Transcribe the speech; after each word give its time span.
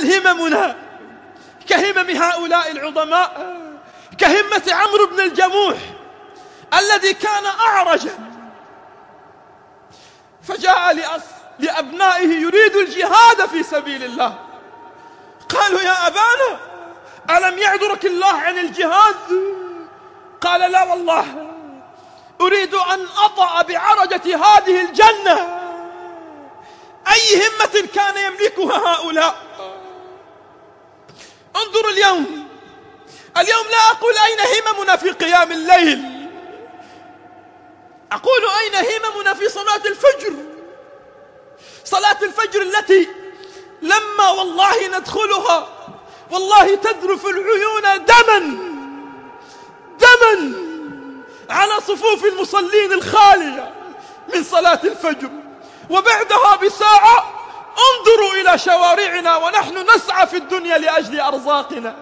هل 0.00 0.28
هممنا 0.28 0.76
كهمم 1.68 2.10
هؤلاء 2.10 2.70
العظماء 2.70 3.56
كهمة 4.18 4.62
عمرو 4.68 5.06
بن 5.06 5.20
الجموح 5.20 5.76
الذي 6.74 7.14
كان 7.14 7.46
أعرجا. 7.46 8.18
فجاء 10.42 10.96
لأبنائه 11.58 12.28
يريد 12.28 12.76
الجهاد 12.76 13.46
في 13.46 13.62
سبيل 13.62 14.04
الله. 14.04 14.38
قالوا 15.48 15.80
يا 15.80 16.06
أبانا 16.06 16.58
ألم 17.30 17.58
يعذرك 17.58 18.06
الله 18.06 18.32
عن 18.32 18.58
الجهاد؟ 18.58 19.16
قال 20.40 20.72
لا 20.72 20.82
والله 20.82 21.50
أريد 22.40 22.74
أن 22.74 23.06
أطأ 23.24 23.62
بعرجة 23.62 24.36
هذه 24.36 24.80
الجنة. 24.80 25.60
أي 27.12 27.36
همة 27.36 27.88
كان 27.94 28.14
يملكها 28.16 28.94
هؤلاء؟ 28.94 29.50
انظروا 31.66 31.90
اليوم. 31.90 32.48
اليوم 33.36 33.66
لا 33.70 33.90
أقول 33.90 34.14
أين 34.26 34.38
هممنا 34.40 34.96
في 34.96 35.10
قيام 35.10 35.52
الليل. 35.52 36.28
أقول 38.12 38.42
أين 38.60 38.74
هممنا 38.74 39.34
في 39.34 39.48
صلاة 39.48 39.82
الفجر. 39.86 40.32
صلاة 41.84 42.18
الفجر 42.22 42.62
التي 42.62 43.08
لما 43.82 44.30
والله 44.30 44.98
ندخلها 44.98 45.68
والله 46.30 46.74
تذرف 46.74 47.26
العيون 47.26 48.04
دما 48.04 48.38
دما 49.98 50.54
على 51.50 51.74
صفوف 51.74 52.24
المصلين 52.24 52.92
الخالية 52.92 53.74
من 54.34 54.44
صلاة 54.44 54.80
الفجر. 54.84 55.30
وبعدها 55.90 56.56
بساعة 56.56 57.39
انظروا 57.70 58.34
إلى 58.40 58.58
شوارعنا 58.58 59.36
ونحن 59.36 59.86
نسعى 59.94 60.26
في 60.26 60.36
الدنيا 60.36 60.78
لأجل 60.78 61.20
أرزاقنا. 61.20 61.96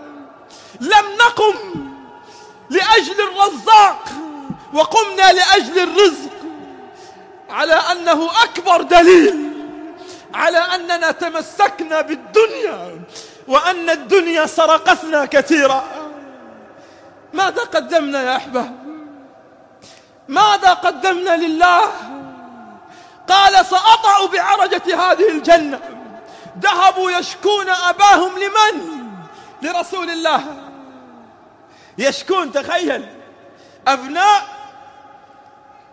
لم 0.80 1.04
نقم 1.18 1.54
لأجل 2.70 3.20
الرزاق 3.20 4.04
وقمنا 4.72 5.32
لأجل 5.32 5.78
الرزق 5.78 6.30
على 7.50 7.74
أنه 7.74 8.30
أكبر 8.42 8.82
دليل 8.82 9.52
على 10.34 10.58
أننا 10.58 11.10
تمسكنا 11.10 12.00
بالدنيا 12.00 13.00
وأن 13.48 13.90
الدنيا 13.90 14.46
سرقتنا 14.46 15.24
كثيرا. 15.24 15.84
ماذا 17.32 17.62
قدمنا 17.62 18.22
يا 18.22 18.36
أحباب؟ 18.36 18.78
ماذا 20.28 20.72
قدمنا 20.72 21.36
لله؟ 21.36 21.82
قال 23.28 23.66
سأطع 23.66 24.26
بعرجة 24.26 24.82
هذه 24.86 25.28
الجنة. 25.28 25.80
ذهبوا 26.62 27.10
يشكون 27.10 27.68
أباهم 27.68 28.32
لمن؟ 28.38 29.04
لرسول 29.62 30.10
الله. 30.10 30.44
يشكون 31.98 32.52
تخيل. 32.52 33.08
أبناء 33.88 34.42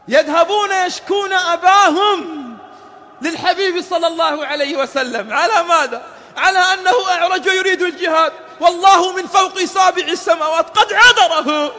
يذهبون 0.08 0.72
يشكون 0.72 1.34
أباهم 1.34 2.46
للحبيب 3.22 3.82
صلى 3.82 4.08
الله 4.08 4.46
عليه 4.46 4.78
وسلم. 4.78 5.34
على 5.34 5.64
ماذا؟ 5.64 6.06
على 6.38 6.60
أنه 6.60 7.12
أعرج 7.12 7.46
يريد 7.46 7.82
الجهاد. 7.82 8.34
والله 8.60 9.12
من 9.12 9.28
فوق 9.28 9.64
سابع 9.64 10.04
السماوات 10.04 10.78
قد 10.78 10.94
عذره. 10.94 11.72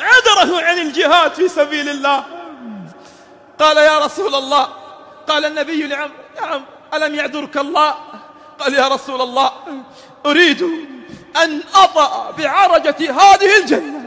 عذره 0.00 0.62
عن 0.62 0.78
الجهاد 0.78 1.34
في 1.34 1.48
سبيل 1.48 1.88
الله. 1.88 2.39
قال 3.60 3.76
يا 3.76 3.98
رسول 3.98 4.34
الله 4.34 4.68
قال 5.28 5.44
النبي 5.44 5.86
لعم 5.86 6.10
يا 6.36 6.46
عم 6.46 6.64
ألم 6.94 7.14
يعذرك 7.14 7.56
الله؟ 7.56 7.94
قال 8.58 8.74
يا 8.74 8.88
رسول 8.88 9.20
الله 9.20 9.52
أريد 10.26 10.62
أن 11.36 11.62
أطأ 11.74 12.30
بعرجة 12.38 12.96
هذه 12.98 13.56
الجنة. 13.56 14.04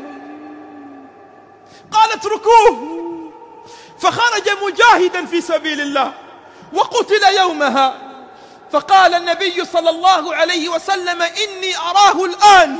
قال 1.92 2.12
اتركوه. 2.12 3.00
فخرج 4.00 4.50
مجاهدا 4.64 5.26
في 5.26 5.42
سبيل 5.42 5.82
الله 5.82 6.14
وقتل 6.74 7.38
يومها. 7.40 7.98
فقال 8.72 9.14
النبي 9.14 9.66
صلى 9.66 9.90
الله 9.90 10.36
عليه 10.36 10.70
وسلم 10.70 11.22
إني 11.22 11.78
أراه 11.78 12.26
الآن 12.26 12.78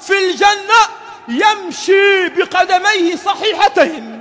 في 0.00 0.30
الجنة 0.30 0.80
يمشي 1.28 2.28
بقدميه 2.28 3.16
صحيحتين. 3.16 4.17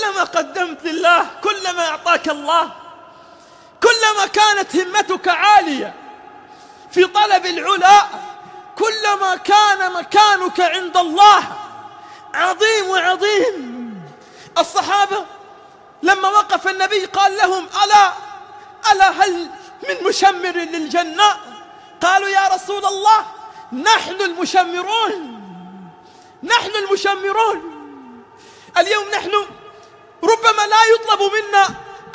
كلما 0.00 0.24
قدمت 0.24 0.84
لله 0.84 1.26
كلما 1.42 1.88
أعطاك 1.88 2.28
الله 2.28 2.72
كلما 3.82 4.26
كانت 4.26 4.76
همتك 4.76 5.28
عالية 5.28 5.94
في 6.90 7.04
طلب 7.04 7.46
العلا 7.46 8.06
كلما 8.78 9.36
كان 9.36 9.92
مكانك 9.92 10.60
عند 10.60 10.96
الله 10.96 11.42
عظيم 12.34 12.88
وعظيم. 12.88 13.80
الصحابة 14.58 15.24
لما 16.02 16.28
وقف 16.28 16.68
النبي 16.68 17.04
قال 17.04 17.36
لهم 17.36 17.66
ألا 17.84 18.12
ألا 18.92 19.10
هل 19.10 19.50
من 19.88 20.08
مشمر 20.08 20.56
للجنة؟ 20.56 21.36
قالوا 22.00 22.28
يا 22.28 22.48
رسول 22.48 22.84
الله 22.84 23.26
نحن 23.72 24.20
المشمرون 24.20 25.40
نحن 26.42 26.70
المشمرون. 26.76 27.80
اليوم 28.78 29.04
نحن 29.14 29.59
ربما 30.22 30.66
لا 30.66 30.84
يطلب 30.94 31.20
منا 31.32 31.66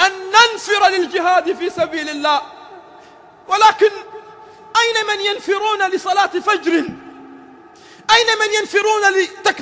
أن 0.05 0.11
ننفر 0.31 0.88
للجهاد 0.88 1.57
في 1.57 1.69
سبيل 1.69 2.09
الله. 2.09 2.41
ولكن 3.47 3.91
أين 4.77 5.07
من 5.07 5.25
ينفرون 5.25 5.88
لصلاة 5.88 6.27
فجر؟ 6.27 6.73
أين 8.11 8.39
من 8.39 8.53
ينفرون 8.59 9.01
لتكبيرة 9.11 9.54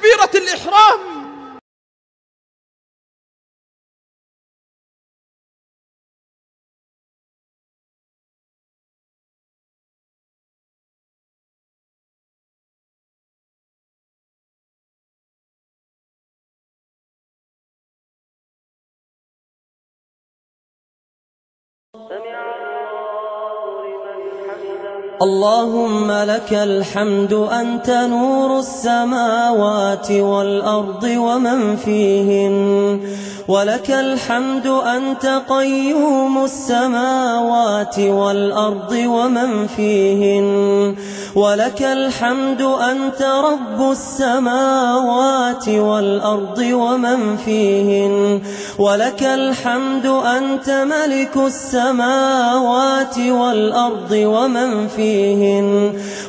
اللهم 25.23 26.11
لك 26.11 26.53
الحمد 26.53 27.33
أنت 27.33 27.89
نور 27.89 28.59
السماوات 28.59 30.11
والأرض 30.11 31.03
ومن 31.03 31.75
فيهن. 31.75 32.99
ولك 33.47 33.91
الحمد 33.91 34.67
أنت 34.67 35.41
قيوم 35.49 36.43
السماوات 36.43 37.99
والأرض 37.99 38.91
ومن 38.91 39.67
فيهن. 39.67 40.95
ولك 41.35 41.81
الحمد 41.81 42.61
أنت 42.61 43.21
رب 43.21 43.91
السماوات 43.91 45.69
والأرض 45.69 46.59
ومن 46.59 47.37
فيهن. 47.37 48.41
ولك 48.79 49.23
الحمد 49.23 50.05
أنت 50.05 50.69
ملك 50.69 51.37
السماوات 51.37 53.17
والأرض 53.17 54.11
ومن 54.11 54.87
فيهن. 54.87 55.12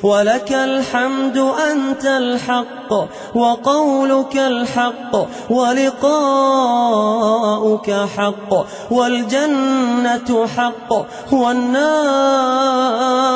ولك 0.02 0.52
الحمد 0.52 1.36
أنت 1.70 2.04
الحق 2.04 2.92
وقولك 3.34 4.36
الحق 4.36 5.26
ولقاؤك 5.50 6.30
حق 8.16 8.66
والجنة 8.90 10.46
حق 10.56 10.92
والنار 11.32 13.33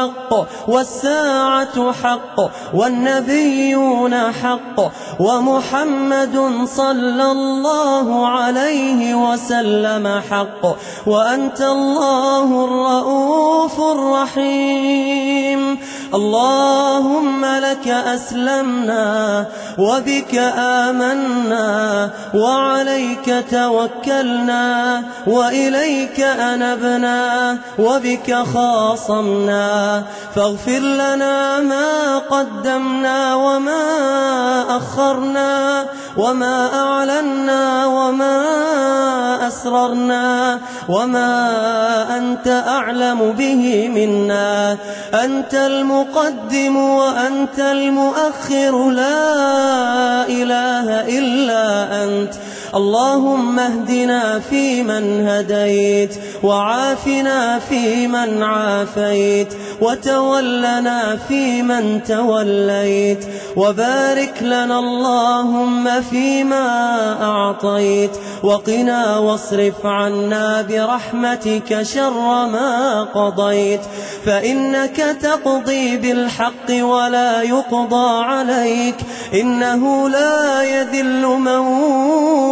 حق 0.00 0.46
والساعة 0.68 1.92
حق 1.92 2.36
والنبيون 2.74 4.14
حق 4.32 4.92
ومحمد 5.20 6.36
صلى 6.76 7.32
الله 7.32 8.28
عليه 8.28 9.14
وسلم 9.14 10.22
حق. 10.30 10.76
وأنت 11.06 11.60
الله 11.60 12.64
الرؤوف 12.64 13.80
الرحيم. 13.80 15.78
اللهم 16.14 17.44
لك 17.44 17.88
أسلمنا 17.88 19.46
وبك 19.78 20.34
آمنا 20.58 22.10
وعليك 22.34 23.44
توكلنا 23.50 25.02
وإليك 25.26 26.20
أنبنا 26.20 27.58
وبك 27.78 28.34
خاصمنا 28.54 30.02
فاغفر 30.34 30.78
لنا 30.78 31.60
ما 31.60 32.18
قدمنا 32.18 33.34
وما 33.34 33.82
أخرنا 34.76 35.86
وما 36.16 36.74
أعلنا 36.74 37.86
وما 37.86 38.40
أسررنا 39.48 40.58
وما 40.88 41.36
أنت 42.16 42.48
أعلم 42.48 43.32
به 43.32 43.88
منا 43.88 44.76
أنت 45.14 45.54
المقدم 46.00 46.76
وأنت 46.76 47.58
المؤخر. 47.58 48.90
لا 48.90 50.28
إله 50.28 51.18
إلا 51.18 52.04
أنت. 52.04 52.34
اللهم 52.74 53.58
اهدنا 53.58 54.40
فيمن 54.50 55.28
هديت 55.28 56.14
وعافنا 56.42 57.58
فيمن 57.58 58.42
عافيت. 58.42 59.48
وتولنا 59.80 61.18
فيمن 61.28 62.02
توليت 62.02 63.24
وبارك 63.56 64.34
لنا 64.42 64.78
اللهم 64.78 66.02
فيما 66.10 66.66
أعطيت 67.22 68.10
وقنا 68.42 69.18
واصرف 69.18 69.86
عنا 69.86 70.62
برحمتك 70.62 71.82
شر 71.82 72.46
ما 72.46 73.02
قضيت 73.02 73.80
فإنك 74.26 74.96
تقضي 75.22 75.96
بالحق 75.96 76.70
ولا 76.70 77.42
يقضى 77.42 78.24
عليك 78.24 78.96
إنه 79.34 80.08
لا 80.08 80.62
يذل 80.62 81.26
من 81.26 81.58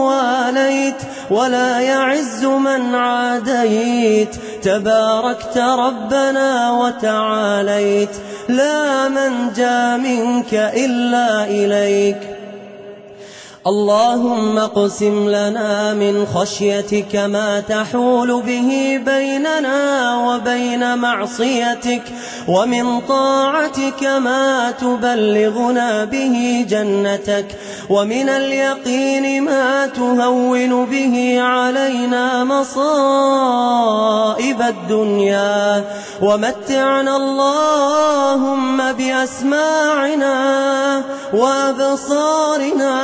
واليت 0.09 1.03
ولا 1.31 1.81
يعز 1.81 2.45
من 2.45 2.95
عاديت 2.95 4.37
تباركت 4.63 5.59
ربنا 5.59 6.73
وتعاليت 6.73 8.15
لا 8.49 9.09
من 9.09 9.53
جاء 9.57 9.99
منك 9.99 10.55
إلا 10.55 11.45
إليك. 11.45 12.39
اللهم 13.67 14.59
اقسم 14.59 15.29
لنا 15.29 15.95
من 15.95 16.27
خشيتك 16.27 17.17
ما 17.17 17.61
تحول 17.61 18.43
به 18.43 19.01
بيننا 19.05 20.17
وبين 20.17 20.99
معصيتك 20.99 22.03
ومن 22.49 23.01
طاعتك 23.01 24.03
ما 24.05 24.71
تبلغنا 24.71 26.05
به 26.05 26.67
جنتك 26.69 27.47
ومن 27.91 28.29
اليقين 28.29 29.43
ما 29.43 29.87
تهون 29.87 30.85
به 30.85 31.41
علينا 31.41 32.45
مصائب. 32.45 33.88
الدنيا. 34.63 35.85
ومتعنا 36.23 37.17
اللهم 37.17 38.93
بأسماعنا 38.93 40.39
وأبصارنا 41.33 42.99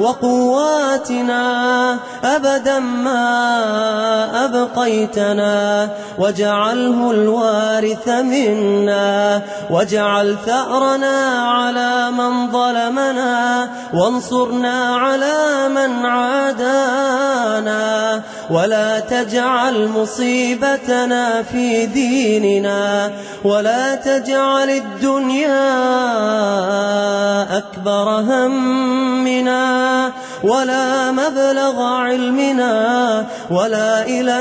وقواتنا 0.00 1.44
أبدا 2.24 2.78
ما 2.78 3.24
أبقيتنا. 4.44 5.88
واجعله 6.18 7.10
الوارث 7.10 8.08
منا 8.08 9.42
واجعل 9.70 10.36
ثأرنا 10.46 11.38
على 11.38 12.10
من 12.10 12.52
ظلمنا 12.52 13.68
وانصرنا 13.94 14.96
على 14.96 15.68
من 15.68 16.06
عادانا. 16.06 17.84
ولا 18.50 19.00
تجعل 19.00 19.88
مصيبتنا 19.88 21.42
في 21.42 21.86
ديننا 21.86 23.10
ولا 23.44 23.94
تجعل 23.94 24.70
الدنيا 24.70 25.64
أكبر 27.58 28.08
همنا. 28.20 29.83
ولا 30.44 31.12
مبلغ 31.12 31.82
علمنا 31.82 32.74
ولا 33.50 34.02
إلى 34.06 34.40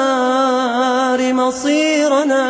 النار 0.00 1.32
مصيرنا 1.32 2.44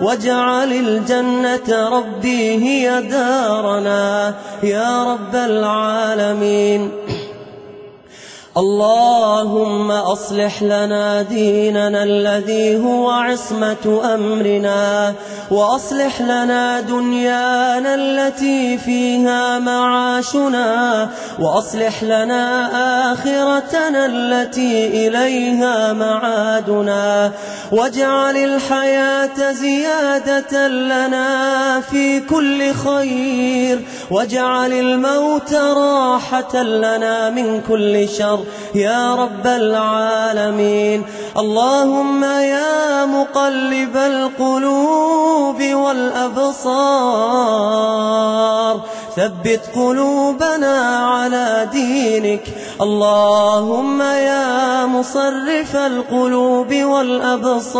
واجعل 0.00 0.72
الجنة 0.72 1.88
ربي 1.88 2.64
هي 2.64 3.02
دارنا 3.02 4.34
يا 4.62 5.04
رب 5.12 5.34
العالمين 5.34 6.90
اللهم 8.56 9.90
أصلح 9.90 10.62
لنا 10.62 11.22
ديننا 11.22 12.02
الذي 12.04 12.76
هو 12.76 13.10
عصمة 13.10 14.14
أمرنا 14.14 15.14
وأصلح 15.50 16.20
لنا 16.20 16.80
دنيانا 16.80 17.94
التي 17.94 18.78
فيها 18.78 19.58
معاشنا 19.58 21.10
وأصلح 21.38 22.02
لنا 22.02 23.12
آخرتنا 23.12 24.06
التي 24.06 25.08
إليها 25.08 25.92
معادنا. 25.92 27.32
واجعل 27.72 28.36
الحياة 28.36 29.52
زيادة 29.52 30.68
لنا 30.68 31.80
في 31.80 32.20
كل 32.20 32.73
خير 32.84 33.84
واجعل 34.10 34.72
الموت 34.72 35.54
راحة 35.54 36.62
لنا 36.62 37.30
من 37.30 37.60
كل 37.68 38.08
شر. 38.08 38.40
يا 38.74 39.14
رب 39.14 39.46
العالمين 39.46 41.04
اللهم 41.38 42.24
يا 42.24 43.04
مقلب 43.04 43.96
القلوب 43.96 45.62
والأبصار. 45.62 46.74
ثبت 49.16 49.60
قلوبنا 49.74 51.06
على 51.06 51.68
دينك. 51.72 52.42
اللهم 52.80 54.02
يا 54.02 54.86
مصرف 54.86 55.76
القلوب 55.76 56.74
والأبصار. 56.74 57.74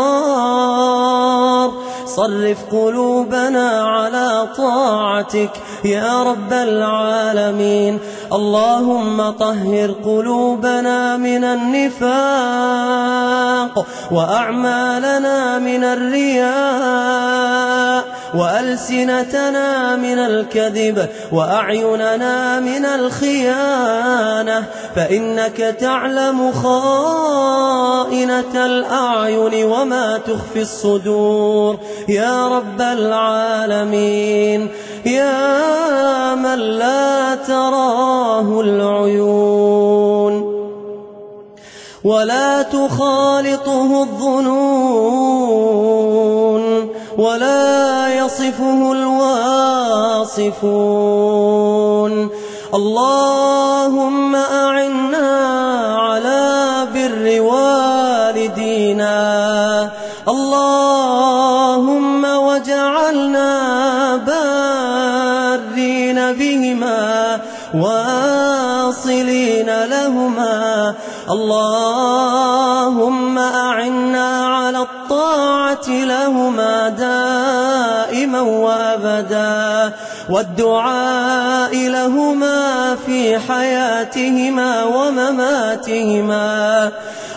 صرف 2.06 2.59
قلوبنا 2.73 3.71
على 3.83 4.49
طاعتك 4.56 5.51
يا 5.85 6.23
رب 6.23 6.53
العالمين. 6.53 7.99
اللهم 8.32 9.31
طهر 9.31 9.94
قلوبنا 10.05 11.17
من 11.17 11.44
النفاق 11.44 12.15
وأعمالنا 14.11 15.59
من 15.59 15.85
الرياء 15.85 17.35
وألسنتنا 18.35 19.97
من 19.97 20.19
الكذب 20.19 21.09
وأعيننا 21.32 22.61
من 22.61 22.85
الخيانة 22.85 24.65
فإنك 24.97 25.56
تعلم 25.56 26.53
خائنة 26.53 27.56
الأعين 28.67 29.65
وما 29.65 30.19
تخفي 30.19 30.62
الصدور 30.62 31.78
يا 32.09 32.49
رب 32.49 32.81
العالمين 32.81 34.69
يا 35.07 35.84
من 36.54 36.61
لا 36.61 37.34
تراه 37.34 38.61
العيون 38.61 40.34
ولا 42.04 42.62
تخالطه 42.62 44.02
الظنون 44.02 45.04
ولا 47.18 48.08
يصفه 48.18 48.92
الواصفون 48.92 50.44
اللهم 52.75 54.34
أعنا 54.34 55.56
على 55.99 56.87
بر 56.94 57.40
اللهم 71.31 73.38
أعنا 73.38 74.47
على 74.47 74.78
الطاعة 74.78 75.88
لهما 75.88 76.88
دائما 76.88 78.40
وأبدا 78.40 79.93
والدعاء 80.31 81.76
لهما 81.76 82.97
في 83.07 83.38
حياتهما 83.38 84.85
ومماتهما. 84.85 86.90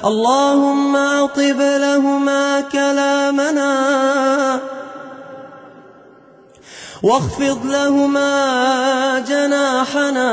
اللهم 0.05 0.95
أطب 0.95 1.61
لهما 1.61 2.61
كلامنا 2.61 3.73
واخفض 7.03 7.65
لهما 7.65 9.23
جناحنا 9.27 10.29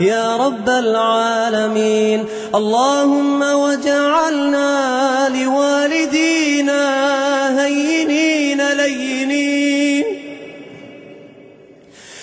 يا 0.00 0.36
رب 0.36 0.68
العالمين. 0.68 2.24
اللهم 2.54 3.42
وجعلنا 3.42 5.28
لوالدينا 5.28 6.82
هينين 7.64 8.72
لينين. 8.72 10.04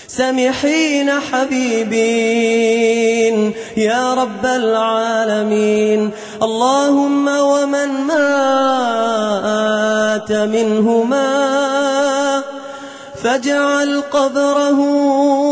سمحين 0.07 1.11
حبيبين 1.31 2.33
يا 3.77 4.13
رب 4.13 4.45
العالمين. 4.45 6.11
اللهم 6.43 7.27
ومن 7.27 7.89
مات 8.07 9.23
منهما 10.31 11.72
فاجعل 13.23 14.01
قبره 14.11 14.79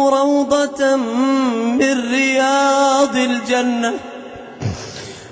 روضة 0.09 0.95
من 0.95 2.11
رياض 2.11 3.15
الجنة 3.15 3.93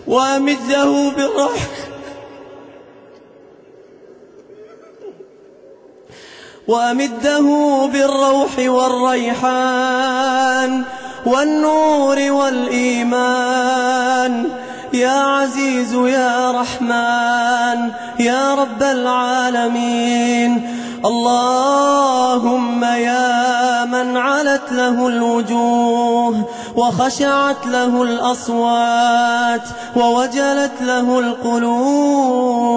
وأمده 0.07 1.11
بالرحمة. 1.17 1.79
وأمده 6.67 7.47
بالروح 7.93 8.59
والريحان 8.59 10.03
والنور 11.25 12.31
والإيمان. 12.31 13.79
يا 14.93 15.09
عزيز 15.09 15.93
يا 15.93 16.51
رحمن 16.51 17.91
يا 18.19 18.55
رب 18.55 18.83
العالمين. 18.83 20.75
اللهم 21.05 22.83
يا 22.83 23.85
من 23.85 24.17
علت 24.17 24.71
له 24.71 25.07
الوجوه 25.07 26.49
وخشعت 26.75 27.67
له 27.67 28.03
الأصوات 28.03 29.61
ووجلت 29.95 30.81
له 30.81 31.19
القلوب. 31.19 32.69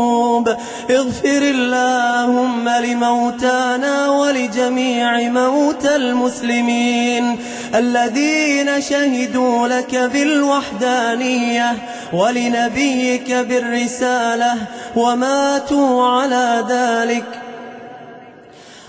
اغفر 0.90 1.42
اللهم 1.42 2.68
لموتانا 2.68 4.08
ولجميع 4.08 5.28
موتى 5.28 5.96
المسلمين 5.96 7.38
الذين 7.74 8.80
شهدوا 8.80 9.68
لك 9.68 9.96
بالوحدانية 9.96 11.76
ولنبيك 12.12 13.32
بالرسالة 13.32 14.54
وماتوا 14.96 16.06
على 16.06 16.64
ذلك 16.68 17.41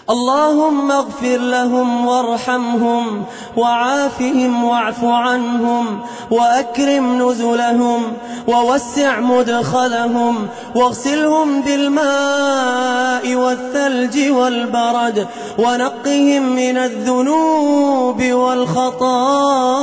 اللهم 0.10 0.92
اغفر 0.92 1.38
لهم 1.38 2.06
وارحمهم 2.06 3.24
وعافهم 3.58 4.64
واعف 4.64 5.04
عنهم 5.04 6.00
وأكرم 6.32 7.30
نزلهم 7.30 8.14
ووسع 8.48 9.20
مدخلهم 9.20 10.48
واغسلهم 10.76 11.62
بالماء 11.62 13.36
والثلج 13.36 14.30
والبرد 14.30 15.28
ونقهم 15.58 16.56
من 16.56 16.78
الذنوب 16.78 18.24
والخطايا 18.34 19.74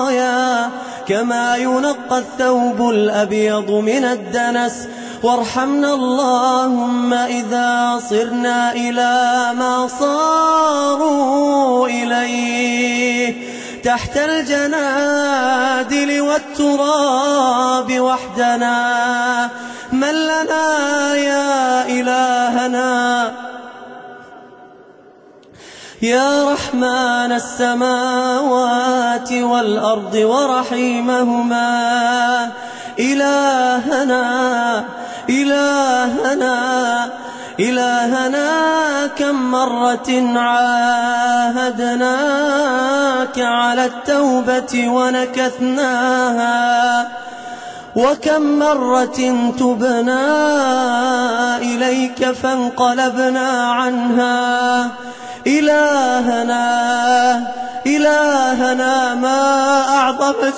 كما 1.08 1.56
ينقى 1.56 2.18
الثوب 2.18 2.90
الأبيض 2.90 3.70
من 3.70 4.04
الدنس 4.04 4.88
وارحمنا 5.22 5.94
اللهم 5.94 7.14
إذا 7.14 8.00
صرنا 8.10 8.72
إلى 8.72 9.50
ما 9.58 9.88
صاروا 10.00 11.88
إليه 11.88 13.50
تحت 13.84 14.16
الجنادل 14.16 16.20
والتراب 16.20 18.00
وحدنا 18.00 19.48
من 19.92 20.14
لنا 20.14 21.14
يا 21.14 21.86
إلهنا 21.86 23.32
يا 26.02 26.52
رحمن 26.52 27.32
السماوات 27.32 29.32
والأرض 29.32 30.14
ورحيمهما 30.14 31.70
إلهنا 32.98 34.84
إلهنا 35.30 37.08
إلهنا 37.60 38.50
كم 39.18 39.50
مرة 39.50 40.38
عاهدناك 40.38 42.10
على 43.38 43.84
التوبة 43.84 44.88
ونكثناها 44.88 46.50
وكم 47.96 48.42
مرة 48.58 49.50
تبنا 49.58 50.26
إليك 51.58 52.30
فانقلبنا 52.30 53.72
عنها. 53.72 54.88
إلهنا 55.46 56.66
إلهنا 57.86 59.14
ما 59.14 59.40
أعظمك 59.88 60.54